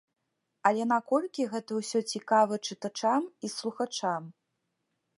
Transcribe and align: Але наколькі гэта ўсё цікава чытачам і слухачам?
Але 0.69 0.87
наколькі 0.93 1.45
гэта 1.51 1.71
ўсё 1.79 1.99
цікава 2.15 2.53
чытачам 2.67 3.31
і 3.47 3.55
слухачам? 3.61 4.21